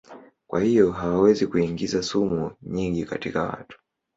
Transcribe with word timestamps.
Kwa 0.47 0.61
hivyo 0.61 0.91
hawawezi 0.91 1.47
kuingiza 1.47 2.03
sumu 2.03 2.51
nyingi 2.61 3.05
katika 3.05 3.43
watu. 3.43 3.79